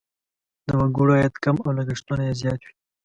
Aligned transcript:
د 0.67 0.69
وګړو 0.79 1.13
عاید 1.17 1.35
کم 1.43 1.55
او 1.65 1.71
لګښتونه 1.77 2.23
یې 2.27 2.33
زیات 2.41 2.61
وي. 2.63 2.73